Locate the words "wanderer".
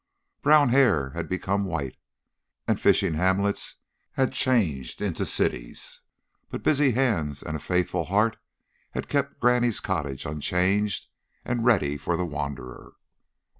12.25-12.93